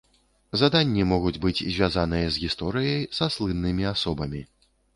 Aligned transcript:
Заданні 0.61 1.03
могуць 1.11 1.41
быць 1.43 1.65
звязаныя 1.75 2.31
з 2.37 2.41
гісторыяй, 2.47 3.07
са 3.21 3.31
слыннымі 3.37 3.89
асобамі. 3.95 4.47